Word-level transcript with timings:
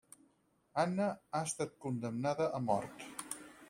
Anna 0.85 1.11
ha 1.13 1.43
estat 1.51 1.79
condemnada 1.87 2.53
a 2.61 2.67
mort. 2.71 3.11